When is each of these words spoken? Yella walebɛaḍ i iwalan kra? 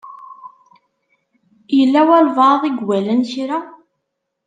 Yella 1.77 2.01
walebɛaḍ 2.07 2.61
i 2.65 2.71
iwalan 2.81 3.21
kra? 3.31 3.59